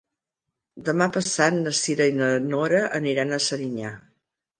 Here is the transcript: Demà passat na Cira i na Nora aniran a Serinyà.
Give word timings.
Demà 0.85 1.07
passat 1.17 1.55
na 1.57 1.73
Cira 1.79 2.07
i 2.11 2.15
na 2.21 2.29
Nora 2.45 2.79
aniran 3.01 3.35
a 3.37 3.39
Serinyà. 3.49 3.93